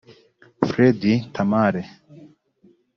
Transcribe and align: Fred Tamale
Fred 0.67 1.01
Tamale 1.35 1.83